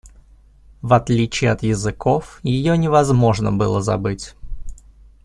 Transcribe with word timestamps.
В 0.81 0.93
отличие 0.93 1.51
от 1.51 1.61
языков 1.61 2.39
ее 2.41 2.75
невозможно 2.75 3.51
было 3.51 3.83
забыть. 3.83 4.33